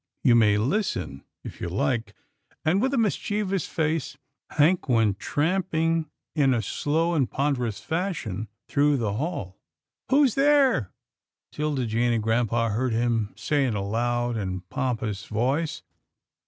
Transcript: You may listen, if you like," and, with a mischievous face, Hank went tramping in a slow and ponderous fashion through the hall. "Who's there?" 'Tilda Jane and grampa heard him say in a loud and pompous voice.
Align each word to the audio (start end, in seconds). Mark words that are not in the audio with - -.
You 0.23 0.33
may 0.33 0.57
listen, 0.57 1.25
if 1.43 1.61
you 1.61 1.69
like," 1.69 2.15
and, 2.65 2.81
with 2.81 2.91
a 2.91 2.97
mischievous 2.97 3.67
face, 3.67 4.17
Hank 4.49 4.89
went 4.89 5.19
tramping 5.19 6.09
in 6.33 6.55
a 6.55 6.63
slow 6.63 7.13
and 7.13 7.29
ponderous 7.29 7.79
fashion 7.79 8.47
through 8.67 8.97
the 8.97 9.13
hall. 9.13 9.59
"Who's 10.09 10.33
there?" 10.33 10.91
'Tilda 11.51 11.85
Jane 11.85 12.13
and 12.13 12.23
grampa 12.23 12.71
heard 12.71 12.93
him 12.93 13.31
say 13.35 13.63
in 13.63 13.75
a 13.75 13.85
loud 13.85 14.37
and 14.37 14.67
pompous 14.69 15.25
voice. 15.25 15.83